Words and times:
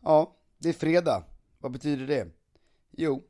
Ja, 0.00 0.36
det 0.58 0.68
är 0.68 0.72
fredag. 0.72 1.24
Vad 1.58 1.72
betyder 1.72 2.06
det? 2.06 2.28
Jo, 2.90 3.22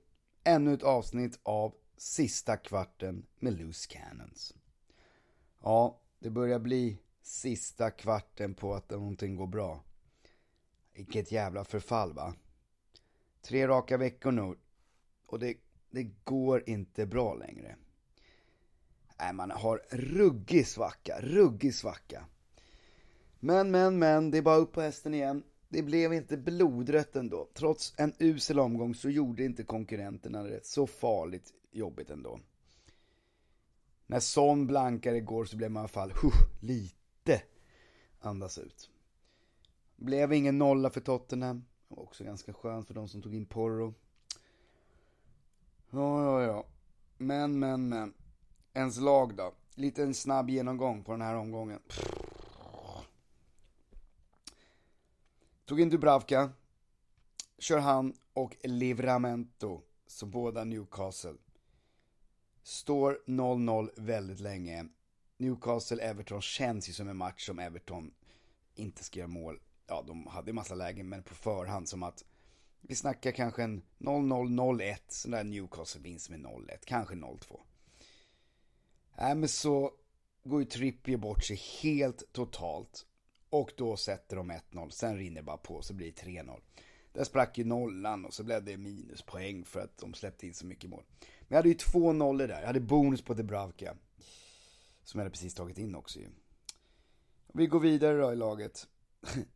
ännu 0.45 0.75
ett 0.75 0.83
avsnitt 0.83 1.41
av 1.43 1.75
sista 1.97 2.57
kvarten 2.57 3.27
med 3.39 3.53
Loose 3.53 3.89
Cannons. 3.89 4.55
Ja, 5.63 6.01
det 6.19 6.31
börjar 6.31 6.59
bli 6.59 6.99
sista 7.23 7.91
kvarten 7.91 8.55
på 8.55 8.75
att 8.75 8.91
någonting 8.91 9.37
går 9.37 9.47
bra. 9.47 9.85
Vilket 10.93 11.33
jävla 11.33 11.65
förfall 11.65 12.13
va? 12.13 12.35
Tre 13.43 13.69
raka 13.69 13.97
veckor 13.97 14.33
nu 14.33 14.57
och 15.27 15.39
det, 15.39 15.55
det 15.91 16.03
går 16.25 16.69
inte 16.69 17.07
bra 17.07 17.35
längre. 17.35 17.77
Nej, 19.19 19.33
man 19.33 19.51
har 19.51 19.83
ruggig 19.91 20.67
svacka, 20.67 21.21
ruggig 21.21 21.75
svacka. 21.75 22.25
Men, 23.41 23.71
men, 23.71 23.99
men, 23.99 24.31
det 24.31 24.39
är 24.39 24.43
bara 24.43 24.57
upp 24.57 24.73
på 24.73 24.81
hästen 24.81 25.15
igen. 25.15 25.43
Det 25.69 25.83
blev 25.83 26.13
inte 26.13 26.37
blodrött 26.37 27.17
ändå. 27.17 27.49
Trots 27.55 27.95
en 27.97 28.13
usel 28.19 28.59
omgång 28.59 28.95
så 28.95 29.11
gjorde 29.11 29.45
inte 29.45 29.63
konkurrenterna 29.63 30.43
det 30.43 30.67
så 30.67 30.87
farligt 30.87 31.53
jobbigt 31.71 32.11
ändå. 32.11 32.41
När 34.07 34.21
Son 34.21 34.67
blankade 34.67 35.17
igår 35.17 35.45
så 35.45 35.57
blev 35.57 35.71
man 35.71 35.81
i 35.81 35.83
alla 35.83 35.89
fall, 35.89 36.13
huh, 36.23 36.33
lite 36.61 37.43
andas 38.21 38.59
ut. 38.59 38.91
Blev 39.97 40.33
ingen 40.33 40.59
nolla 40.59 40.91
för 40.91 41.01
Tottenham. 41.01 41.65
Det 41.89 41.95
var 41.95 42.03
också 42.03 42.25
ganska 42.25 42.53
skönt 42.53 42.87
för 42.87 42.95
de 42.95 43.09
som 43.09 43.23
tog 43.23 43.35
in 43.35 43.47
Porro. 43.47 43.95
Ja, 45.91 46.25
ja, 46.25 46.43
ja. 46.43 46.67
Men, 47.19 47.59
men, 47.59 47.89
men. 47.89 48.15
Ens 48.75 49.01
lag 49.01 49.37
då? 49.37 49.53
Lite 49.75 50.03
en 50.03 50.15
snabb 50.15 50.51
genomgång 50.51 51.05
på 51.05 51.13
den 51.13 51.21
här 51.21 51.35
omgången. 51.35 51.81
Tog 55.69 55.81
in 55.81 55.91
Dubravka. 55.91 56.51
Kör 57.59 57.79
han 57.79 58.15
och 58.33 58.57
Livramento, 58.63 59.83
så 60.07 60.27
båda 60.27 60.65
Newcastle. 60.65 61.35
Står 62.63 63.23
0-0 63.27 63.91
väldigt 63.97 64.41
länge. 64.41 64.89
Newcastle-Everton 65.39 66.41
känns 66.41 66.89
ju 66.89 66.93
som 66.93 67.09
en 67.09 67.17
match 67.17 67.47
som 67.47 67.59
Everton 67.59 68.15
inte 68.75 69.05
ska 69.05 69.19
göra 69.19 69.29
mål. 69.29 69.61
Ja, 69.87 70.05
de 70.07 70.27
hade 70.27 70.51
en 70.51 70.55
massa 70.55 70.75
lägen, 70.75 71.09
men 71.09 71.23
på 71.23 71.35
förhand 71.35 71.89
som 71.89 72.03
att 72.03 72.25
vi 72.81 72.95
snackar 72.95 73.33
kanske 73.33 73.63
en 73.63 73.83
0-0-0-1, 73.99 74.97
sån 75.09 75.31
där 75.31 75.45
Newcastle-vinst 75.45 76.31
med 76.31 76.41
0-1, 76.41 76.79
kanske 76.85 77.15
0-2. 77.15 77.61
Nej, 79.19 79.35
men 79.35 79.49
så 79.49 79.93
går 80.45 80.61
ju 80.61 80.67
Trippier 80.67 81.17
bort 81.17 81.45
sig 81.45 81.57
helt 81.57 82.33
totalt. 82.33 83.08
Och 83.51 83.73
då 83.77 83.97
sätter 83.97 84.37
de 84.37 84.53
1-0, 84.53 84.91
sen 84.91 85.17
rinner 85.17 85.37
det 85.37 85.43
bara 85.43 85.57
på 85.57 85.83
så 85.83 85.95
blir 85.95 86.13
det 86.13 86.23
3-0. 86.23 86.61
Där 87.13 87.25
sprack 87.25 87.59
ju 87.59 87.65
nollan 87.65 88.25
och 88.25 88.35
så 88.35 88.45
blev 88.45 88.65
det 88.65 88.77
minuspoäng 88.77 89.65
för 89.65 89.81
att 89.81 89.99
de 89.99 90.15
släppte 90.15 90.47
in 90.47 90.55
så 90.55 90.67
mycket 90.67 90.91
mål. 90.91 91.03
Men 91.21 91.47
jag 91.49 91.57
hade 91.57 91.69
ju 91.69 91.75
två 91.75 92.13
nollor 92.13 92.49
där, 92.49 92.61
jag 92.61 92.67
hade 92.67 92.81
bonus 92.81 93.23
på 93.23 93.35
Debravka. 93.35 93.97
Som 95.03 95.19
jag 95.19 95.25
hade 95.25 95.31
precis 95.31 95.55
tagit 95.55 95.79
in 95.79 95.95
också 95.95 96.19
ju. 96.19 96.29
Vi 97.55 97.67
går 97.67 97.81
vidare 97.81 98.19
då 98.19 98.33
i 98.33 98.37
laget. 98.37 98.89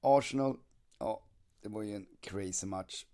Arsenal, 0.00 0.58
ja, 0.98 1.24
det 1.60 1.68
var 1.68 1.82
ju 1.82 1.94
en 1.94 2.06
crazy 2.20 2.66
match. 2.66 3.06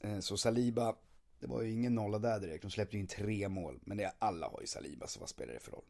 Eh, 0.00 0.18
så 0.18 0.36
Saliba, 0.36 0.96
det 1.40 1.46
var 1.46 1.62
ju 1.62 1.72
ingen 1.72 1.94
nolla 1.94 2.18
där 2.18 2.40
direkt. 2.40 2.62
De 2.62 2.70
släppte 2.70 2.96
ju 2.96 3.00
in 3.00 3.06
tre 3.06 3.48
mål. 3.48 3.80
Men 3.82 3.96
det, 3.96 4.14
alla 4.18 4.48
har 4.48 4.60
ju 4.60 4.66
Saliba, 4.66 5.06
så 5.06 5.20
vad 5.20 5.28
spelar 5.28 5.54
det 5.54 5.60
för 5.60 5.72
roll? 5.72 5.84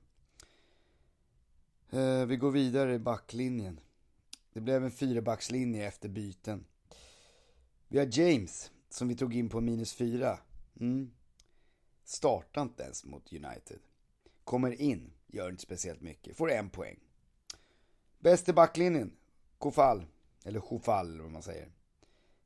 Eh, 1.94 2.26
vi 2.26 2.36
går 2.36 2.50
vidare 2.50 2.94
i 2.94 2.98
backlinjen. 2.98 3.80
Det 4.52 4.60
blev 4.60 4.84
en 4.84 4.90
fyrabackslinje 4.90 5.88
efter 5.88 6.08
byten. 6.08 6.66
Vi 7.88 7.98
har 7.98 8.18
James, 8.18 8.70
som 8.88 9.08
vi 9.08 9.16
tog 9.16 9.34
in 9.34 9.48
på 9.48 9.60
minus 9.60 9.94
fyra. 9.94 10.38
Mm. 10.80 11.10
Startar 12.04 12.62
inte 12.62 12.82
ens 12.82 13.04
mot 13.04 13.32
United. 13.32 13.78
Kommer 14.44 14.80
in, 14.82 15.12
gör 15.26 15.50
inte 15.50 15.62
speciellt 15.62 16.00
mycket. 16.00 16.36
Får 16.36 16.50
en 16.50 16.70
poäng. 16.70 16.98
Bäst 18.18 18.48
i 18.48 18.52
backlinjen, 18.52 19.16
Kofall. 19.58 20.06
Eller 20.44 20.60
Chofall, 20.60 21.10
eller 21.12 21.22
vad 21.22 21.32
man 21.32 21.42
säger. 21.42 21.68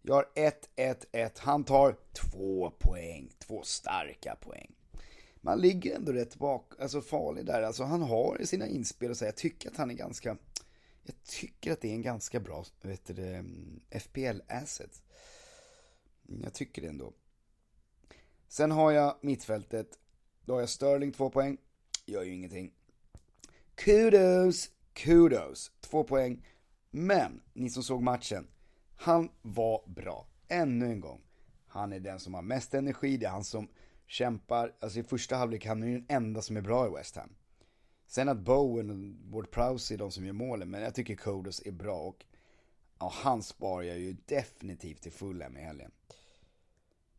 Jag 0.02 0.14
har 0.14 0.28
1-1-1. 0.34 1.30
Han 1.38 1.64
tar 1.64 1.96
två 2.12 2.70
poäng. 2.70 3.30
Två 3.38 3.62
starka 3.62 4.36
poäng. 4.40 4.77
Man 5.40 5.60
ligger 5.60 5.96
ändå 5.96 6.12
rätt 6.12 6.36
bak, 6.36 6.72
alltså 6.80 7.00
farlig 7.00 7.46
där. 7.46 7.62
Alltså 7.62 7.84
han 7.84 8.02
har 8.02 8.44
sina 8.44 8.66
inspel 8.66 9.10
och 9.10 9.16
så. 9.16 9.24
Jag 9.24 9.36
tycker 9.36 9.70
att 9.70 9.76
han 9.76 9.90
är 9.90 9.94
ganska, 9.94 10.36
jag 11.02 11.14
tycker 11.24 11.72
att 11.72 11.80
det 11.80 11.88
är 11.88 11.94
en 11.94 12.02
ganska 12.02 12.40
bra, 12.40 12.64
vet 12.82 13.16
du, 13.16 13.44
FPL 13.90 14.40
asset. 14.48 15.02
Mm, 16.28 16.40
jag 16.42 16.54
tycker 16.54 16.82
det 16.82 16.88
ändå. 16.88 17.12
Sen 18.48 18.70
har 18.70 18.92
jag 18.92 19.16
mittfältet. 19.20 19.98
Då 20.44 20.54
har 20.54 20.60
jag 20.60 20.68
Sterling 20.68 21.12
två 21.12 21.30
poäng. 21.30 21.58
Gör 22.06 22.22
ju 22.22 22.34
ingenting. 22.34 22.72
Kudos, 23.74 24.70
kudos. 24.92 25.70
Två 25.80 26.04
poäng. 26.04 26.46
Men, 26.90 27.40
ni 27.52 27.70
som 27.70 27.82
såg 27.82 28.02
matchen. 28.02 28.46
Han 28.96 29.30
var 29.42 29.82
bra. 29.86 30.26
Ännu 30.48 30.86
en 30.86 31.00
gång. 31.00 31.20
Han 31.66 31.92
är 31.92 32.00
den 32.00 32.20
som 32.20 32.34
har 32.34 32.42
mest 32.42 32.74
energi, 32.74 33.16
det 33.16 33.26
är 33.26 33.30
han 33.30 33.44
som 33.44 33.68
kämpar. 34.08 34.74
Alltså 34.80 34.98
i 34.98 35.02
första 35.02 35.36
halvlek, 35.36 35.66
han 35.66 35.82
är 35.82 35.86
den 35.86 36.06
enda 36.08 36.42
som 36.42 36.56
är 36.56 36.60
bra 36.60 36.86
i 36.86 36.90
West 36.90 37.16
Ham. 37.16 37.34
Sen 38.06 38.28
att 38.28 38.38
Bowen 38.38 38.90
och 38.90 39.32
Ward 39.32 39.50
Prowse 39.50 39.94
är 39.94 39.98
de 39.98 40.10
som 40.10 40.24
gör 40.26 40.32
målen, 40.32 40.70
men 40.70 40.82
jag 40.82 40.94
tycker 40.94 41.16
Kodos 41.16 41.62
är 41.64 41.72
bra 41.72 42.00
och 42.00 42.24
ja, 42.98 43.12
han 43.14 43.42
sparar 43.42 43.82
jag 43.82 43.98
ju 43.98 44.16
definitivt 44.26 45.02
till 45.02 45.12
Fulham 45.12 45.56
i 45.56 45.60
helgen. 45.60 45.90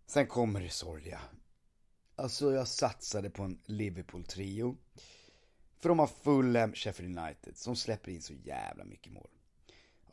Sen 0.05 0.27
kommer 0.27 0.61
det 0.61 0.69
sorgliga. 0.69 1.19
Alltså 2.15 2.53
jag 2.53 2.67
satsade 2.67 3.29
på 3.29 3.43
en 3.43 3.59
Liverpool-trio. 3.65 4.77
För 5.79 5.89
de 5.89 5.99
har 5.99 6.07
Fulham, 6.07 6.73
Sheffield 6.73 7.19
United, 7.19 7.57
som 7.57 7.75
släpper 7.75 8.11
in 8.11 8.21
så 8.21 8.33
jävla 8.33 8.85
mycket 8.85 9.13
mål. 9.13 9.29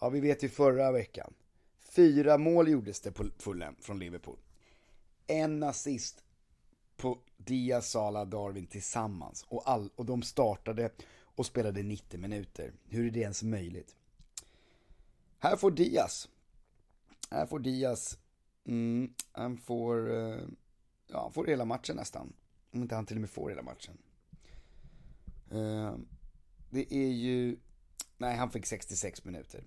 Ja, 0.00 0.09
vi 0.09 0.20
vet 0.20 0.42
ju 0.42 0.48
förra 0.48 0.92
veckan. 0.92 1.34
Fyra 1.81 2.38
mål 2.38 2.69
gjordes 2.69 3.00
det 3.00 3.12
på 3.12 3.25
Fulham 3.38 3.76
från 3.81 3.98
Liverpool. 3.98 4.38
En 5.26 5.62
assist 5.62 6.25
på 6.96 7.18
Diaz, 7.36 7.90
Sala, 7.90 8.24
Darwin 8.24 8.66
tillsammans. 8.66 9.44
Och, 9.48 9.70
all, 9.70 9.90
och 9.96 10.06
de 10.06 10.22
startade 10.22 10.90
och 11.18 11.46
spelade 11.46 11.82
90 11.82 12.20
minuter. 12.20 12.72
Hur 12.88 13.06
är 13.06 13.10
det 13.10 13.20
ens 13.20 13.42
möjligt? 13.42 13.96
Här 15.38 15.56
får 15.56 15.70
Diaz. 15.70 16.28
Här 17.30 17.46
får 17.46 17.58
Diaz. 17.58 18.18
Mm, 18.64 19.14
han 19.32 19.58
får, 19.58 20.10
eh, 20.10 20.40
ja, 21.06 21.22
han 21.22 21.32
får 21.32 21.46
hela 21.46 21.64
matchen 21.64 21.96
nästan. 21.96 22.32
Om 22.72 22.82
inte 22.82 22.94
han 22.94 23.06
till 23.06 23.16
och 23.16 23.20
med 23.20 23.30
får 23.30 23.48
hela 23.48 23.62
matchen. 23.62 23.98
Eh, 25.50 25.94
det 26.70 26.94
är 26.94 27.08
ju, 27.08 27.56
nej 28.16 28.36
han 28.36 28.50
fick 28.50 28.66
66 28.66 29.24
minuter. 29.24 29.64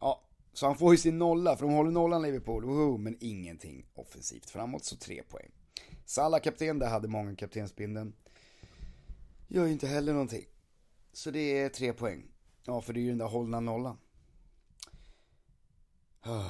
Ja, 0.00 0.22
så 0.52 0.66
han 0.66 0.76
får 0.76 0.92
ju 0.92 0.98
sin 0.98 1.18
nolla, 1.18 1.56
för 1.56 1.66
de 1.66 1.74
håller 1.74 1.90
nollan 1.90 2.22
Liverpool, 2.22 2.64
woho, 2.64 2.96
men 2.96 3.16
ingenting 3.20 3.86
offensivt 3.94 4.50
framåt, 4.50 4.84
så 4.84 4.96
tre 4.96 5.22
poäng. 5.22 5.50
Salah 6.10 6.40
kapten, 6.40 6.78
där 6.78 6.88
hade 6.88 7.08
många 7.08 7.36
kaptensbindeln. 7.36 8.12
Gör 9.48 9.66
ju 9.66 9.72
inte 9.72 9.86
heller 9.86 10.12
någonting. 10.12 10.44
Så 11.12 11.30
det 11.30 11.58
är 11.58 11.68
tre 11.68 11.92
poäng. 11.92 12.30
Ja, 12.62 12.80
för 12.80 12.92
det 12.92 13.00
är 13.00 13.02
ju 13.02 13.08
den 13.08 13.18
där 13.18 13.26
hållna 13.26 13.60
nollan. 13.60 13.98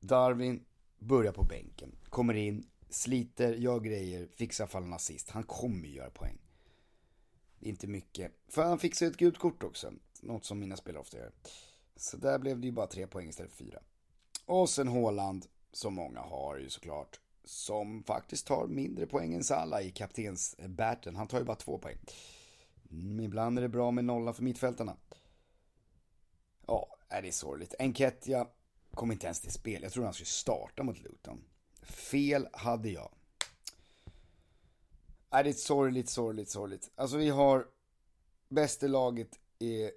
Darwin 0.00 0.64
börjar 0.98 1.32
på 1.32 1.42
bänken, 1.42 1.96
kommer 2.08 2.34
in, 2.34 2.66
sliter, 2.88 3.54
gör 3.54 3.80
grejer, 3.80 4.28
fixar 4.36 4.66
fallen 4.66 4.92
assist. 4.92 5.30
Han 5.30 5.42
kommer 5.42 5.88
ju 5.88 5.94
göra 5.94 6.10
poäng. 6.10 6.38
Det 7.58 7.66
är 7.66 7.70
inte 7.70 7.86
mycket. 7.86 8.32
För 8.48 8.62
han 8.62 8.78
fixar 8.78 9.06
ett 9.06 9.16
gult 9.16 9.38
kort 9.38 9.62
också. 9.62 9.92
Något 10.20 10.44
som 10.44 10.58
mina 10.58 10.76
spelare 10.76 11.00
ofta 11.00 11.16
gör. 11.16 11.32
Så 11.96 12.16
där 12.16 12.38
blev 12.38 12.60
det 12.60 12.66
ju 12.66 12.72
bara 12.72 12.86
tre 12.86 13.06
poäng 13.06 13.28
istället 13.28 13.52
för 13.52 13.64
fyra. 13.64 13.80
Och 14.44 14.70
sen 14.70 14.88
Håland, 14.88 15.46
som 15.72 15.94
många 15.94 16.20
har 16.20 16.58
ju 16.58 16.70
såklart. 16.70 17.20
Som 17.44 18.02
faktiskt 18.02 18.46
tar 18.46 18.66
mindre 18.66 19.06
poäng 19.06 19.34
än 19.34 19.44
Salah 19.44 19.86
i 19.86 19.90
kaptensbärten. 19.90 21.16
Han 21.16 21.28
tar 21.28 21.38
ju 21.38 21.44
bara 21.44 21.56
två 21.56 21.78
poäng. 21.78 21.98
Mm, 22.90 23.20
ibland 23.20 23.58
är 23.58 23.62
det 23.62 23.68
bra 23.68 23.90
med 23.90 24.04
nolla 24.04 24.32
för 24.32 24.42
mittfältarna. 24.42 24.96
Ja, 26.66 26.96
är 27.08 27.22
det 27.22 27.28
är 27.28 27.32
sorgligt. 27.32 27.74
Enketia 27.78 28.46
kom 28.94 29.12
inte 29.12 29.26
ens 29.26 29.40
till 29.40 29.52
spel. 29.52 29.82
Jag 29.82 29.92
trodde 29.92 30.06
han 30.06 30.14
skulle 30.14 30.26
starta 30.26 30.82
mot 30.82 31.02
Luton. 31.02 31.44
Fel 31.82 32.48
hade 32.52 32.90
jag. 32.90 33.10
Är 35.30 35.44
det 35.44 35.50
är 35.50 35.54
sorgligt, 35.54 36.08
sorgligt, 36.08 36.48
sorgligt. 36.48 36.90
Alltså 36.94 37.16
vi 37.16 37.28
har 37.28 37.66
bästa 38.48 38.86
laget 38.86 39.38
är 39.58 39.90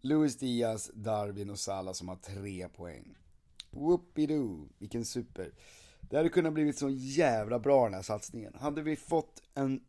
Luis 0.00 0.36
Diaz, 0.36 0.90
Darwin 0.94 1.50
och 1.50 1.58
Salah 1.58 1.92
som 1.92 2.08
har 2.08 2.16
tre 2.16 2.68
poäng. 2.68 3.16
Whoopidoo, 3.76 4.68
vilken 4.78 5.04
super. 5.04 5.52
Det 6.00 6.16
hade 6.16 6.28
kunnat 6.28 6.52
blivit 6.52 6.78
så 6.78 6.90
jävla 6.90 7.58
bra 7.58 7.84
den 7.84 7.94
här 7.94 8.02
satsningen. 8.02 8.54
Hade 8.54 8.82
vi 8.82 8.96
fått 8.96 9.42
en 9.54 9.80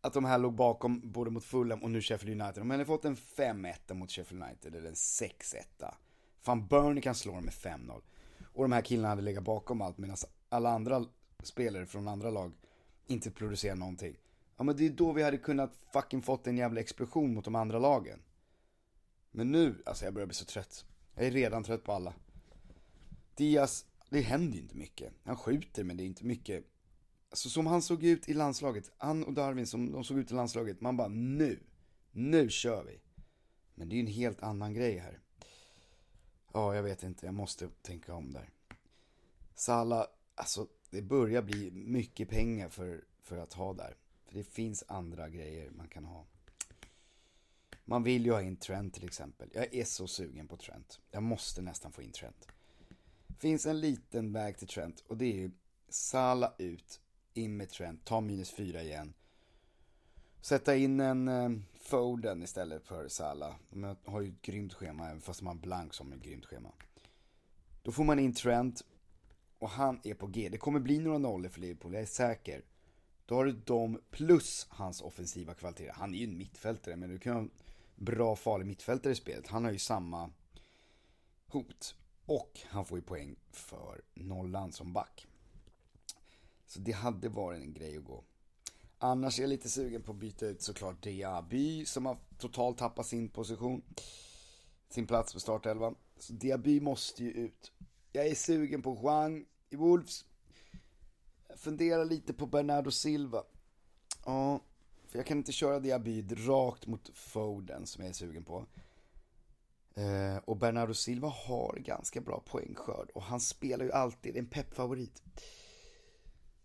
att 0.00 0.12
de 0.12 0.24
här 0.24 0.38
låg 0.38 0.54
bakom 0.54 1.12
både 1.12 1.30
mot 1.30 1.44
Fulham 1.44 1.82
och 1.82 1.90
nu 1.90 2.00
Sheffield 2.00 2.42
United. 2.42 2.62
Om 2.62 2.68
de 2.68 2.74
hade 2.74 2.84
fått 2.84 3.04
en 3.04 3.16
5-1 3.16 3.94
mot 3.94 4.10
Sheffield 4.10 4.44
United 4.44 4.74
eller 4.74 4.88
en 4.88 4.94
6-1. 4.94 5.94
Fan, 6.40 6.66
Burnley 6.66 7.02
kan 7.02 7.14
slå 7.14 7.32
dem 7.32 7.44
med 7.44 7.54
5-0. 7.54 8.00
Och 8.52 8.64
de 8.64 8.72
här 8.72 8.82
killarna 8.82 9.08
hade 9.08 9.22
legat 9.22 9.44
bakom 9.44 9.82
allt 9.82 9.98
medan 9.98 10.16
alla 10.48 10.70
andra 10.70 11.06
spelare 11.42 11.86
från 11.86 12.08
andra 12.08 12.30
lag 12.30 12.52
inte 13.06 13.30
producerar 13.30 13.76
någonting. 13.76 14.16
Ja 14.56 14.64
men 14.64 14.76
det 14.76 14.86
är 14.86 14.90
då 14.90 15.12
vi 15.12 15.22
hade 15.22 15.38
kunnat 15.38 15.72
fucking 15.92 16.22
fått 16.22 16.46
en 16.46 16.56
jävla 16.56 16.80
explosion 16.80 17.34
mot 17.34 17.44
de 17.44 17.54
andra 17.54 17.78
lagen. 17.78 18.22
Men 19.30 19.52
nu, 19.52 19.82
alltså 19.86 20.04
jag 20.04 20.14
börjar 20.14 20.26
bli 20.26 20.34
så 20.34 20.44
trött. 20.44 20.84
Jag 21.14 21.26
är 21.26 21.30
redan 21.30 21.64
trött 21.64 21.84
på 21.84 21.92
alla. 21.92 22.14
Diaz, 23.34 23.86
det 24.10 24.20
händer 24.20 24.56
ju 24.56 24.62
inte 24.62 24.76
mycket. 24.76 25.12
Han 25.24 25.36
skjuter 25.36 25.84
men 25.84 25.96
det 25.96 26.02
är 26.02 26.06
inte 26.06 26.24
mycket. 26.24 26.64
Alltså 27.30 27.48
som 27.48 27.66
han 27.66 27.82
såg 27.82 28.04
ut 28.04 28.28
i 28.28 28.34
landslaget, 28.34 28.90
han 28.98 29.24
och 29.24 29.32
Darwin 29.32 29.66
som 29.66 29.92
de 29.92 30.04
såg 30.04 30.18
ut 30.18 30.30
i 30.30 30.34
landslaget, 30.34 30.80
man 30.80 30.96
bara 30.96 31.08
nu, 31.08 31.60
nu 32.10 32.50
kör 32.50 32.84
vi. 32.84 33.00
Men 33.74 33.88
det 33.88 33.94
är 33.94 33.96
ju 33.96 34.00
en 34.00 34.06
helt 34.06 34.42
annan 34.42 34.74
grej 34.74 34.98
här. 34.98 35.18
Ja, 36.52 36.74
jag 36.74 36.82
vet 36.82 37.02
inte, 37.02 37.26
jag 37.26 37.34
måste 37.34 37.68
tänka 37.82 38.14
om 38.14 38.32
där. 38.32 38.50
Sala, 39.54 40.06
alltså 40.34 40.66
det 40.90 41.02
börjar 41.02 41.42
bli 41.42 41.70
mycket 41.70 42.28
pengar 42.28 42.68
för, 42.68 43.04
för 43.22 43.36
att 43.36 43.52
ha 43.52 43.72
där. 43.72 43.96
För 44.26 44.34
det 44.34 44.44
finns 44.44 44.84
andra 44.88 45.28
grejer 45.28 45.70
man 45.70 45.88
kan 45.88 46.04
ha. 46.04 46.26
Man 47.84 48.02
vill 48.02 48.24
ju 48.24 48.32
ha 48.32 48.42
in 48.42 48.56
Trent 48.56 48.94
till 48.94 49.04
exempel. 49.04 49.48
Jag 49.52 49.74
är 49.74 49.84
så 49.84 50.06
sugen 50.06 50.48
på 50.48 50.56
Trent. 50.56 51.00
Jag 51.10 51.22
måste 51.22 51.62
nästan 51.62 51.92
få 51.92 52.02
in 52.02 52.12
Trent. 52.12 52.48
Finns 53.38 53.66
en 53.66 53.80
liten 53.80 54.32
väg 54.32 54.58
till 54.58 54.68
Trent 54.68 55.04
och 55.06 55.16
det 55.16 55.24
är 55.24 55.36
ju 55.36 55.50
Sala 55.88 56.54
ut, 56.58 57.00
in 57.34 57.56
med 57.56 57.70
Trent, 57.70 58.04
ta 58.04 58.20
minus 58.20 58.50
fyra 58.50 58.82
igen. 58.82 59.14
Sätta 60.40 60.76
in 60.76 61.00
en 61.00 61.28
eh, 61.28 61.50
Foden 61.80 62.42
istället 62.42 62.84
för 62.84 63.08
Sala. 63.08 63.56
De 63.70 63.96
har 64.04 64.20
ju 64.20 64.28
ett 64.28 64.42
grymt 64.42 64.74
schema, 64.74 65.06
även 65.06 65.20
fast 65.20 65.42
man 65.42 65.56
har 65.56 65.62
blank 65.62 65.94
som 65.94 66.12
ett 66.12 66.22
grymt 66.22 66.46
schema. 66.46 66.72
Då 67.82 67.92
får 67.92 68.04
man 68.04 68.18
in 68.18 68.34
Trent 68.34 68.84
och 69.58 69.70
han 69.70 70.00
är 70.04 70.14
på 70.14 70.26
G. 70.26 70.48
Det 70.52 70.58
kommer 70.58 70.80
bli 70.80 70.98
några 70.98 71.18
nollor 71.18 71.48
för 71.48 71.60
Liverpool, 71.60 71.92
jag 71.92 72.02
är 72.02 72.06
säker. 72.06 72.62
Då 73.26 73.34
har 73.34 73.44
du 73.44 73.52
dem 73.52 74.00
plus 74.10 74.66
hans 74.70 75.00
offensiva 75.00 75.54
kvaliteter. 75.54 75.92
Han 75.92 76.14
är 76.14 76.18
ju 76.18 76.24
en 76.24 76.38
mittfältare, 76.38 76.96
men 76.96 77.10
du 77.10 77.18
kan 77.18 77.50
bra 77.96 78.36
farlig 78.36 78.66
mittfältare 78.66 79.12
i 79.12 79.16
spelet. 79.16 79.46
Han 79.46 79.64
har 79.64 79.72
ju 79.72 79.78
samma 79.78 80.30
hot. 81.46 81.94
Och 82.26 82.60
han 82.66 82.84
får 82.84 82.98
ju 82.98 83.02
poäng 83.02 83.36
för 83.50 84.02
nollan 84.14 84.72
som 84.72 84.92
back. 84.92 85.26
Så 86.66 86.78
det 86.78 86.92
hade 86.92 87.28
varit 87.28 87.60
en 87.60 87.72
grej 87.72 87.96
att 87.96 88.04
gå. 88.04 88.24
Annars 88.98 89.38
är 89.38 89.42
jag 89.42 89.48
lite 89.48 89.68
sugen 89.68 90.02
på 90.02 90.12
att 90.12 90.18
byta 90.18 90.46
ut 90.46 90.62
såklart 90.62 91.02
Diaby 91.02 91.84
som 91.86 92.06
har 92.06 92.18
totalt 92.38 92.78
tappat 92.78 93.06
sin 93.06 93.28
position. 93.28 93.82
Sin 94.88 95.06
plats 95.06 95.32
på 95.32 95.40
startelvan. 95.40 95.94
Så 96.18 96.32
Diaby 96.32 96.80
måste 96.80 97.24
ju 97.24 97.30
ut. 97.30 97.72
Jag 98.12 98.26
är 98.26 98.34
sugen 98.34 98.82
på 98.82 98.98
Juan 99.02 99.46
i 99.70 99.76
Wolves. 99.76 100.24
Jag 101.48 101.58
funderar 101.58 102.04
lite 102.04 102.32
på 102.32 102.46
Bernardo 102.46 102.90
Silva. 102.90 103.42
Ja, 104.24 104.60
för 105.12 105.18
jag 105.18 105.26
kan 105.26 105.38
inte 105.38 105.52
köra 105.52 105.80
Diabyd 105.80 106.48
rakt 106.48 106.86
mot 106.86 107.10
Foden 107.14 107.86
som 107.86 108.04
jag 108.04 108.08
är 108.10 108.14
sugen 108.14 108.44
på. 108.44 108.66
Eh, 109.94 110.36
och 110.36 110.56
Bernardo 110.56 110.94
Silva 110.94 111.28
har 111.28 111.76
ganska 111.76 112.20
bra 112.20 112.42
poängskörd 112.46 113.10
och 113.14 113.22
han 113.22 113.40
spelar 113.40 113.84
ju 113.84 113.92
alltid, 113.92 114.36
en 114.36 114.46
peppfavorit. 114.46 115.22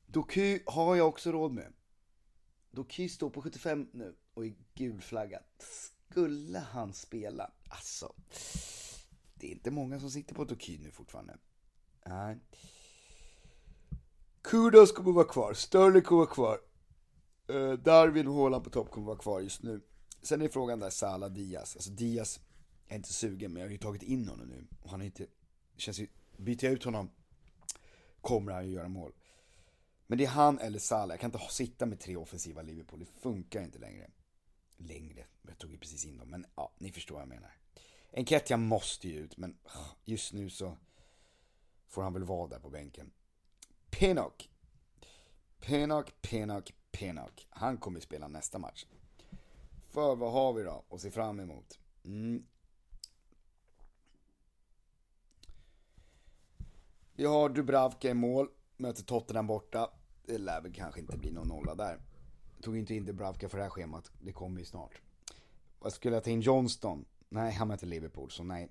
Doku 0.06 0.60
har 0.66 0.96
jag 0.96 1.08
också 1.08 1.32
råd 1.32 1.52
med. 1.52 1.74
Doku 2.72 3.10
står 3.10 3.30
på 3.30 3.42
75 3.42 3.90
nu 3.92 4.16
och 4.34 4.46
är 4.46 4.54
gulflaggad. 4.74 5.44
Skulle 5.60 6.60
han 6.60 6.94
spela, 6.94 7.52
alltså. 7.70 8.14
Det 9.34 9.48
är 9.48 9.52
inte 9.52 9.72
många 9.72 10.00
som 10.00 10.12
sitter 10.12 10.36
på 10.36 10.44
Doku 10.44 10.78
nu 10.78 10.92
fortfarande. 10.92 11.38
Nej. 12.06 12.38
Kudos 14.42 14.92
kommer 14.92 15.12
vara 15.12 15.28
kvar, 15.28 15.54
Sterling 15.54 16.02
kommer 16.02 16.20
vara 16.26 16.34
kvar. 16.34 16.60
Uh, 17.50 17.74
Darwin 17.74 18.28
och 18.28 18.34
Haaland 18.34 18.64
på 18.64 18.70
topp 18.70 18.92
kommer 18.92 19.08
vara 19.08 19.18
kvar 19.18 19.40
just 19.40 19.64
nu. 19.64 19.82
Sen 20.22 20.42
är 20.42 20.50
frågan 20.50 20.80
där 20.80 20.90
Salah 20.90 21.32
Diaz. 21.32 21.76
Alltså 21.76 21.92
Diaz, 21.92 22.40
jag 22.86 22.92
är 22.92 22.96
inte 22.96 23.14
sugen 23.14 23.54
men 23.54 23.62
jag 23.62 23.68
har 23.68 23.72
ju 23.72 23.78
tagit 23.78 24.04
in 24.04 24.28
honom 24.28 24.48
nu. 24.48 24.68
Och 24.82 24.90
han 24.90 25.02
är 25.02 25.06
inte, 25.06 25.26
känns 25.78 26.00
ju, 26.00 26.08
byter 26.38 26.66
jag 26.66 26.74
ut 26.74 26.84
honom 26.84 27.10
kommer 28.22 28.52
han 28.52 28.68
ju 28.68 28.74
göra 28.74 28.88
mål. 28.88 29.14
Men 30.08 30.18
det 30.18 30.24
är 30.24 30.30
han 30.30 30.60
eller 30.60 30.80
Salah, 30.80 31.14
jag 31.14 31.20
kan 31.20 31.32
inte 31.32 31.54
sitta 31.54 31.86
med 31.86 32.00
tre 32.00 32.16
offensiva 32.16 32.62
Liverpool, 32.62 33.00
det 33.00 33.22
funkar 33.22 33.64
inte 33.64 33.80
längre. 33.80 34.10
Längre, 34.78 35.26
jag 35.42 35.58
tog 35.58 35.72
ju 35.72 35.78
precis 35.78 36.06
in 36.06 36.18
dem, 36.18 36.30
men 36.30 36.46
ja, 36.56 36.72
ni 36.78 36.92
förstår 36.92 37.16
vad 37.16 37.22
jag 37.22 37.30
menar. 37.30 37.52
Enketia 38.12 38.58
måste 38.58 39.08
ju 39.08 39.20
ut, 39.20 39.38
men 39.38 39.58
ah, 39.64 39.96
just 40.06 40.34
nu 40.34 40.50
så 40.50 40.78
får 41.88 42.04
han 42.04 42.14
väl 42.14 42.24
vara 42.24 42.48
där 42.48 42.60
på 42.60 42.70
bänken. 42.70 43.12
Pinnock. 43.90 44.50
Pinnock, 45.60 46.22
Pinnock, 46.22 46.74
Pinnock. 46.98 47.48
Han 47.50 47.78
kommer 47.78 48.00
spela 48.00 48.28
nästa 48.28 48.60
match. 48.60 48.86
För 49.90 50.16
vad 50.16 50.32
har 50.32 50.54
vi 50.54 50.64
då 50.64 50.86
att 50.90 51.02
se 51.02 51.12
fram 51.12 51.40
emot? 51.40 51.80
Mm. 52.06 52.46
Vi 57.14 57.26
har 57.26 57.50
Dubravka 57.50 58.10
i 58.10 58.14
mål, 58.14 58.50
möter 58.78 59.04
Tottenham 59.04 59.48
borta. 59.48 59.90
Det 60.26 60.38
lär 60.38 60.62
väl 60.62 60.74
kanske 60.74 61.00
inte 61.00 61.18
bli 61.18 61.32
någon 61.32 61.48
nolla 61.48 61.76
där. 61.76 62.00
Tog 62.62 62.78
inte 62.78 62.96
in 62.96 63.06
Dubravka 63.06 63.50
för 63.50 63.58
det 63.58 63.64
här 63.64 63.70
schemat, 63.70 64.12
det 64.22 64.32
kommer 64.32 64.60
ju 64.60 64.66
snart. 64.66 65.02
Vad 65.80 65.94
skulle 65.94 66.16
jag 66.16 66.24
ta 66.24 66.30
in 66.30 66.42
Johnston? 66.42 67.06
Nej, 67.30 67.54
han 67.54 67.68
möter 67.68 67.88
Liverpool, 67.88 68.32
så 68.32 68.44
nej. 68.44 68.70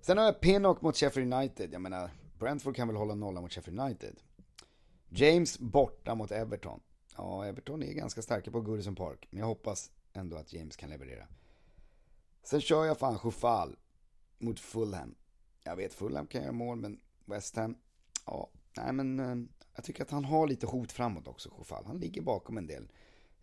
Sen 0.00 0.18
har 0.18 0.24
jag 0.24 0.40
Pinnock 0.40 0.82
mot 0.82 0.96
Sheffield 0.96 1.34
United. 1.34 1.72
Jag 1.72 1.82
menar, 1.82 2.10
Brentford 2.38 2.76
kan 2.76 2.88
väl 2.88 2.96
hålla 2.96 3.14
nolla 3.14 3.40
mot 3.40 3.52
Sheffield 3.52 3.80
United. 3.80 4.16
James 5.08 5.58
borta 5.58 6.14
mot 6.14 6.30
Everton. 6.30 6.80
Ja, 7.20 7.46
Everton 7.46 7.82
är 7.82 7.92
ganska 7.92 8.22
starka 8.22 8.50
på 8.50 8.60
Goodison 8.60 8.94
Park, 8.94 9.26
men 9.30 9.40
jag 9.40 9.46
hoppas 9.46 9.90
ändå 10.12 10.36
att 10.36 10.52
James 10.52 10.76
kan 10.76 10.90
leverera. 10.90 11.26
Sen 12.42 12.60
kör 12.60 12.84
jag 12.84 12.98
fan 12.98 13.18
Chofal 13.18 13.76
mot 14.38 14.60
Fulham. 14.60 15.14
Jag 15.64 15.76
vet 15.76 15.94
Fulham 15.94 16.26
kan 16.26 16.42
göra 16.42 16.52
mål, 16.52 16.78
men 16.78 17.00
West 17.24 17.56
Ham, 17.56 17.76
ja, 18.26 18.50
nej 18.76 18.92
men 18.92 19.20
eh, 19.20 19.48
jag 19.74 19.84
tycker 19.84 20.02
att 20.02 20.10
han 20.10 20.24
har 20.24 20.46
lite 20.46 20.66
hot 20.66 20.92
framåt 20.92 21.28
också, 21.28 21.50
Chofal. 21.50 21.84
Han 21.86 21.98
ligger 21.98 22.22
bakom 22.22 22.58
en 22.58 22.66
del 22.66 22.88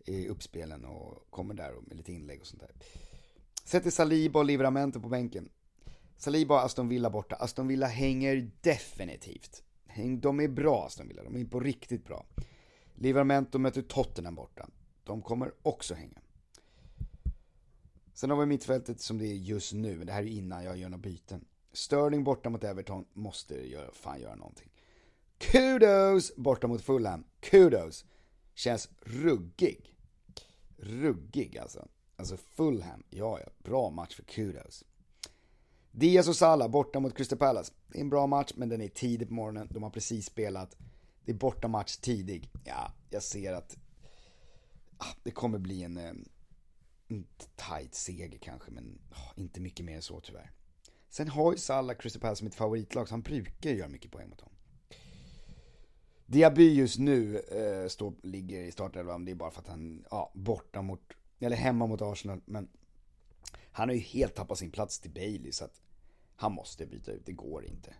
i 0.06 0.28
uppspelen 0.28 0.86
och 0.86 1.28
kommer 1.30 1.54
där 1.54 1.74
med 1.82 1.98
lite 1.98 2.14
inlägg 2.14 2.42
och 2.42 2.48
sånt 2.48 2.62
där. 2.62 2.72
Sätter 3.64 3.90
Saliba 3.90 4.40
och 4.40 4.46
Livramento 4.46 5.02
på 5.02 5.10
bänken. 5.10 5.50
Saliba 6.18 6.56
och 6.56 6.66
Aston 6.66 6.90
Villa 6.90 7.10
borta. 7.10 7.36
Aston 7.36 7.68
Villa 7.68 7.88
hänger 7.88 8.52
definitivt. 8.62 9.64
De 10.20 10.40
är 10.40 10.48
bra 10.48 10.86
Aston 10.86 11.08
Villa, 11.08 11.24
de 11.24 11.36
är 11.36 11.46
på 11.46 11.60
riktigt 11.60 12.06
bra. 12.06 12.26
Livramento 13.00 13.60
möter 13.60 13.82
Tottenham 13.82 14.36
borta. 14.36 14.70
De 15.04 15.22
kommer 15.22 15.54
också 15.62 15.94
hänga. 15.94 16.22
Sen 18.14 18.30
har 18.30 18.38
vi 18.38 18.46
mittfältet 18.46 19.02
som 19.02 19.18
det 19.18 19.26
är 19.26 19.36
just 19.36 19.74
nu, 19.74 20.04
det 20.04 20.12
här 20.12 20.24
är 20.24 20.28
innan 20.28 20.64
jag 20.64 20.78
gör 20.78 20.90
några 20.90 21.02
byten. 21.02 21.46
Sterling 21.74 22.24
borta 22.24 22.50
mot 22.50 22.64
Everton, 22.64 23.06
måste 23.14 23.70
göra, 23.70 23.92
fan 23.92 24.22
göra 24.22 24.36
någonting. 24.36 24.70
Kudos 25.38 26.36
borta 26.36 26.68
mot 26.68 26.82
Fulham, 26.82 27.24
kudos. 27.40 28.06
Känns 28.54 28.90
ruggig. 29.02 29.96
Ruggig 30.78 31.58
alltså. 31.58 31.88
Alltså 32.16 32.38
Fulham, 32.38 33.04
ja 33.10 33.40
ja, 33.40 33.52
bra 33.64 33.90
match 33.90 34.16
för 34.16 34.24
kudos. 34.24 34.84
Diaz 35.92 36.28
och 36.28 36.36
Salah 36.36 36.68
borta 36.68 37.00
mot 37.00 37.18
Crystal 37.18 37.40
Palace. 37.40 37.74
Det 37.88 37.98
är 37.98 38.02
en 38.02 38.10
bra 38.10 38.28
match, 38.28 38.52
men 38.56 38.70
den 38.70 38.82
är 38.82 38.88
tidig 38.88 39.28
på 39.28 39.34
morgonen. 39.34 39.68
De 39.72 39.84
har 39.84 39.90
precis 39.90 40.26
spelat. 40.26 40.78
Det 41.28 41.34
är 41.34 41.36
bortamatch 41.36 41.98
tidig. 41.98 42.50
Ja, 42.64 42.92
jag 43.10 43.24
ser 43.24 43.54
att 43.54 43.78
ah, 44.98 45.14
det 45.24 45.32
kommer 45.32 45.60
bli 45.60 45.84
en, 45.84 45.98
eh, 45.98 46.14
en 47.08 47.28
tight 47.56 47.96
seger 47.96 48.38
kanske, 48.38 48.72
men 48.72 49.00
ah, 49.12 49.34
inte 49.36 49.62
mycket 49.62 49.86
mer 49.86 49.96
än 49.96 50.02
så 50.02 50.20
tyvärr. 50.20 50.52
Sen 51.10 51.28
har 51.28 51.52
ju 51.52 51.58
Salah 51.58 51.98
Crystal 51.98 52.22
Palace 52.22 52.40
som 52.40 52.48
ett 52.48 52.56
favoritlag, 52.56 53.08
så 53.08 53.14
han 53.14 53.22
brukar 53.22 53.70
göra 53.70 53.88
mycket 53.88 54.12
poäng 54.12 54.30
mot 54.30 54.40
dem. 54.40 54.50
Diaby 56.26 56.74
just 56.74 57.00
nu 57.00 57.40
eh, 57.40 57.88
står, 57.88 58.14
ligger 58.24 58.62
i 58.64 58.72
startelvan, 58.72 59.26
det 59.26 59.32
är 59.32 59.36
bara 59.36 59.52
för 59.52 59.62
att 59.62 59.68
han, 59.68 60.06
ja, 60.12 60.32
borta 60.36 60.82
mot, 60.82 61.02
eller 61.40 61.58
hemma 61.58 61.88
mot 61.88 62.02
Arsenal, 62.02 62.42
men 62.46 62.68
han 63.72 63.90
har 63.90 63.96
ju 63.96 64.02
helt 64.02 64.36
tappat 64.36 64.58
sin 64.58 64.72
plats 64.72 65.00
till 65.00 65.12
Bailey 65.12 65.52
så 65.52 65.66
att 65.66 65.82
han 66.36 66.54
måste 66.54 66.86
byta 66.86 67.12
ut, 67.12 67.26
det 67.26 67.34
går 67.34 67.66
inte. 67.66 67.94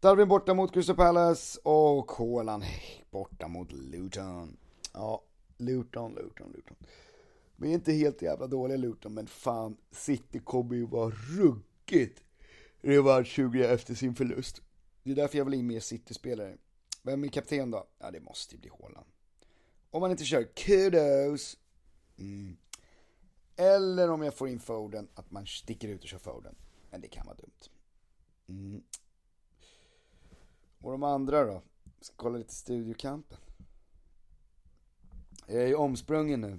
Darwin 0.00 0.28
borta 0.28 0.54
mot 0.54 0.72
Crystal 0.72 0.96
Palace 0.96 1.60
och 1.62 2.10
Haaland 2.10 2.64
borta 3.10 3.48
mot 3.48 3.72
Luton. 3.72 4.56
Ja, 4.92 5.24
Luton, 5.58 6.14
Luton, 6.14 6.52
Luton. 6.52 6.76
Vi 7.56 7.70
är 7.70 7.74
inte 7.74 7.92
helt 7.92 8.22
jävla 8.22 8.46
dåliga 8.46 8.76
Luton, 8.76 9.14
men 9.14 9.26
fan, 9.26 9.76
City 9.90 10.38
kommer 10.38 10.74
ju 10.74 10.86
vara 10.86 11.10
ruggigt 11.10 12.22
revanschsugna 12.80 13.64
efter 13.64 13.94
sin 13.94 14.14
förlust. 14.14 14.62
Det 15.02 15.10
är 15.10 15.14
därför 15.14 15.38
jag 15.38 15.44
vill 15.44 15.54
in 15.54 15.66
mer 15.66 15.80
City-spelare. 15.80 16.56
Vem 17.02 17.24
är 17.24 17.28
kapten 17.28 17.70
då? 17.70 17.86
Ja, 17.98 18.10
det 18.10 18.20
måste 18.20 18.54
ju 18.54 18.60
bli 18.60 18.70
Haaland. 18.80 19.06
Om 19.90 20.00
man 20.00 20.10
inte 20.10 20.24
kör 20.24 20.42
kudos. 20.42 21.56
Mm. 22.18 22.56
Eller 23.56 24.10
om 24.10 24.22
jag 24.22 24.34
får 24.34 24.48
in 24.48 24.60
Foden, 24.60 25.08
att 25.14 25.30
man 25.30 25.46
sticker 25.46 25.88
ut 25.88 26.02
och 26.02 26.08
kör 26.08 26.18
Foden. 26.18 26.54
Men 26.90 27.00
det 27.00 27.08
kan 27.08 27.26
vara 27.26 27.36
dumt. 27.36 27.70
Mm. 28.48 28.82
Och 30.80 30.92
de 30.92 31.02
andra 31.02 31.44
då? 31.44 31.62
Ska 32.00 32.16
kolla 32.16 32.38
lite 32.38 32.54
studiokampen. 32.54 33.38
Jag 35.46 35.62
är 35.62 35.66
ju 35.66 35.74
omsprungen 35.74 36.40
nu. 36.40 36.58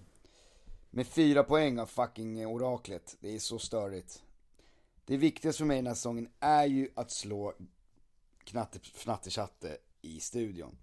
Med 0.89 1.07
fyra 1.07 1.43
poäng 1.43 1.79
av 1.79 1.85
fucking 1.85 2.47
oraklet. 2.47 3.17
Det 3.19 3.35
är 3.35 3.39
så 3.39 3.59
störigt. 3.59 4.23
Det 5.05 5.17
viktigaste 5.17 5.57
för 5.57 5.65
mig 5.65 5.77
den 5.77 5.87
här 5.87 5.93
säsongen 5.93 6.29
är 6.39 6.65
ju 6.65 6.89
att 6.95 7.11
slå 7.11 7.53
knatte, 8.43 8.79
fnattechatte 8.79 9.77
i 10.01 10.19
studion. 10.19 10.77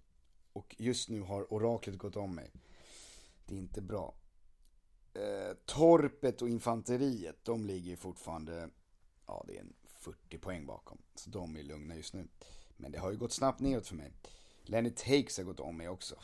Och 0.52 0.74
just 0.78 1.08
nu 1.08 1.20
har 1.20 1.52
oraklet 1.52 1.98
gått 1.98 2.16
om 2.16 2.34
mig. 2.34 2.50
Det 3.46 3.54
är 3.54 3.58
inte 3.58 3.80
bra. 3.80 4.14
Eh, 5.14 5.56
torpet 5.64 6.42
och 6.42 6.48
infanteriet, 6.48 7.36
de 7.42 7.66
ligger 7.66 7.96
fortfarande, 7.96 8.70
ja 9.26 9.44
det 9.46 9.56
är 9.56 9.60
en 9.60 9.74
40 9.84 10.38
poäng 10.38 10.66
bakom. 10.66 10.98
Så 11.14 11.30
de 11.30 11.56
är 11.56 11.62
lugna 11.62 11.96
just 11.96 12.14
nu. 12.14 12.28
Men 12.78 12.92
det 12.92 12.98
har 12.98 13.10
ju 13.10 13.16
gått 13.16 13.32
snabbt 13.32 13.60
neråt 13.60 13.86
för 13.86 13.94
mig. 13.94 14.12
Lenny 14.62 14.90
Takes 14.90 15.36
har 15.36 15.44
gått 15.44 15.60
om 15.60 15.76
mig 15.76 15.88
också. 15.88 16.14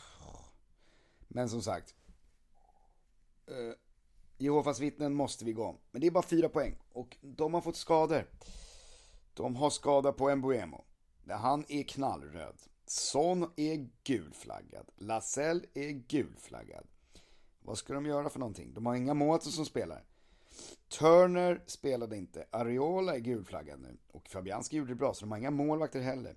Men 1.29 1.49
som 1.49 1.63
sagt. 1.63 1.95
Eh, 3.47 3.75
Jehovas 4.39 4.81
vittnen 4.81 5.15
måste 5.15 5.45
vi 5.45 5.53
gå 5.53 5.65
om. 5.65 5.79
Men 5.91 6.01
det 6.01 6.07
är 6.07 6.11
bara 6.11 6.23
fyra 6.23 6.49
poäng. 6.49 6.79
Och 6.93 7.17
de 7.21 7.55
har 7.55 7.61
fått 7.61 7.77
skador. 7.77 8.31
De 9.35 9.57
har 9.57 9.71
skada 9.71 10.13
på 10.13 10.37
Mbuemo. 10.37 10.85
Han 11.29 11.65
är 11.69 11.83
knallröd. 11.83 12.57
Son 12.87 13.51
är 13.57 13.89
gulflaggad. 14.05 14.87
Lasell 14.97 15.67
är 15.75 15.91
gulflaggad. 15.91 16.87
Vad 17.61 17.79
ska 17.79 17.95
de 17.95 18.07
göra 18.07 18.29
för 18.29 18.39
någonting? 18.39 18.75
De 18.75 18.87
har 18.87 18.95
inga 18.95 19.15
målvakter 19.15 19.51
som 19.51 19.67
spelar. 19.67 20.05
Turner 20.89 21.63
spelade 21.67 22.17
inte. 22.17 22.47
Areola 22.51 23.15
är 23.15 23.19
gulflaggad 23.19 23.81
nu. 23.81 23.97
Och 24.13 24.29
Fabianski 24.29 24.77
gjorde 24.77 24.91
det 24.91 24.95
bra, 24.95 25.15
så 25.15 25.21
de 25.21 25.31
har 25.31 25.39
inga 25.39 25.51
målvakter 25.51 26.01
heller. 26.01 26.37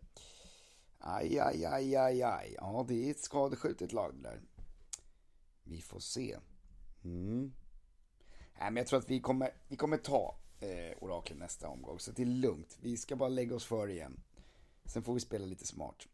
Aj, 1.00 1.40
aj, 1.40 1.66
aj, 1.66 1.96
aj, 1.96 2.24
aj. 2.24 2.56
Ja, 2.58 2.86
det 2.88 3.08
är 3.08 3.12
ett 3.12 3.20
skadeskjutet 3.20 3.94
lag 3.94 4.16
det 4.16 4.22
där. 4.22 4.42
Vi 5.64 5.82
får 5.82 6.00
se. 6.00 6.38
Mm. 7.04 7.54
Nej, 8.60 8.72
men 8.72 8.76
jag 8.76 8.88
tror 8.88 9.00
att 9.00 9.10
vi 9.10 9.20
kommer, 9.20 9.52
vi 9.68 9.76
kommer 9.76 9.98
ta 9.98 10.36
eh, 10.60 10.98
oraklet 11.04 11.40
nästa 11.40 11.68
omgång, 11.68 12.00
så 12.00 12.12
det 12.12 12.22
är 12.22 12.26
lugnt. 12.26 12.78
Vi 12.82 12.98
ska 12.98 13.16
bara 13.16 13.30
lägga 13.30 13.56
oss 13.56 13.66
för 13.66 13.88
igen. 13.88 14.24
Sen 14.86 15.04
får 15.04 15.14
vi 15.14 15.20
spela 15.20 15.46
lite 15.46 15.68
smart. 15.68 16.08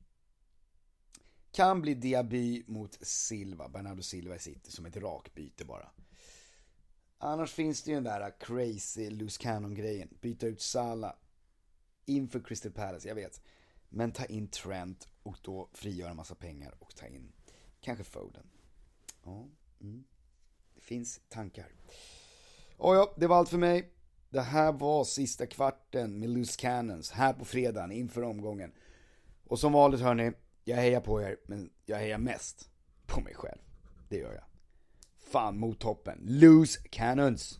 Kan 1.51 1.81
bli 1.81 1.93
Diaby 1.93 2.63
mot 2.67 2.98
Silva, 3.01 3.69
Bernardo 3.69 4.01
Silva 4.01 4.36
i 4.36 4.39
City, 4.39 4.72
som 4.72 4.86
ett 4.86 4.98
rakbyte 4.98 5.65
bara. 5.65 5.89
Annars 7.25 7.51
finns 7.53 7.84
det 7.84 7.92
ju 7.92 7.96
den 7.96 8.03
där 8.03 8.34
crazy 8.39 9.10
loose 9.10 9.42
cannon 9.42 9.75
grejen. 9.75 10.10
Byta 10.22 10.48
ut 10.48 10.62
Sala 10.62 11.15
inför 12.06 12.39
Crystal 12.39 12.72
Palace, 12.72 13.08
jag 13.08 13.15
vet. 13.15 13.42
Men 13.89 14.12
ta 14.12 14.25
in 14.25 14.48
Trent 14.48 15.08
och 15.24 15.38
då 15.42 15.70
frigöra 15.74 16.10
en 16.10 16.15
massa 16.15 16.36
pengar 16.36 16.75
och 16.80 16.96
ta 16.96 17.06
in 17.08 17.32
kanske 17.82 18.03
Foden. 18.03 18.50
Ja, 19.24 19.48
mm. 19.82 20.03
det 20.75 20.82
finns 20.82 21.22
tankar. 21.30 21.68
Oh 22.77 22.96
ja, 22.96 23.13
det 23.18 23.27
var 23.27 23.38
allt 23.38 23.50
för 23.50 23.58
mig. 23.58 23.92
Det 24.30 24.42
här 24.42 24.72
var 24.72 25.03
sista 25.03 25.46
kvarten 25.46 26.20
med 26.20 26.30
Loose 26.30 26.60
Cannons 26.60 27.12
här 27.12 27.34
på 27.34 27.46
fredagen 27.46 27.92
inför 27.92 28.24
omgången. 28.24 28.72
Och 29.44 29.60
som 29.60 29.74
vanligt 29.74 30.01
hörni, 30.01 30.32
jag 30.63 30.77
hejar 30.77 31.01
på 31.01 31.22
er, 31.22 31.38
men 31.46 31.70
jag 31.86 31.98
hejar 31.98 32.18
mest 32.18 32.70
på 33.06 33.22
mig 33.22 33.34
själv. 33.36 33.62
Det 34.10 34.18
gör 34.18 34.34
jag. 34.34 34.52
Fan 35.34 35.58
mot 35.58 35.80
toppen. 35.80 36.20
Loose 36.28 36.78
Cannons! 36.92 37.58